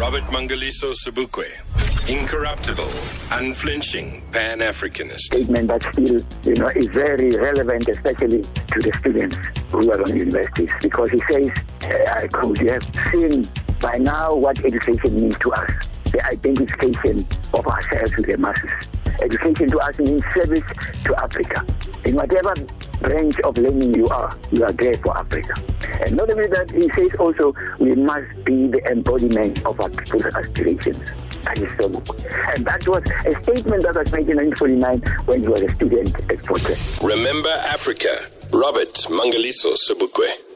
[0.00, 1.44] Robert Mangaliso Sobukwe.
[2.08, 2.90] Incorruptible,
[3.32, 5.26] unflinching Pan Africanist.
[5.26, 9.36] statement that still, you know, is very relevant, especially to the students
[9.68, 11.50] who are on universities, because he says,
[11.82, 12.26] uh, I
[12.62, 12.82] you have
[13.12, 13.46] seen
[13.78, 15.70] by now what education means to us,
[16.12, 18.72] the identification of ourselves with the masses.
[19.20, 20.64] Education to us means service
[21.04, 21.66] to Africa.
[22.06, 22.54] In whatever
[23.02, 25.52] branch of learning you are, you are there for Africa.
[26.00, 30.24] And not only that, he says also, we must be the embodiment of our people's
[30.24, 30.98] aspirations.
[31.42, 31.86] That is so.
[32.54, 36.14] And that was a statement that was made in 1949 when he was a student
[36.30, 36.76] at Fort Hare.
[37.02, 38.16] Remember Africa.
[38.52, 40.49] Robert Mangaliso Sobukwe.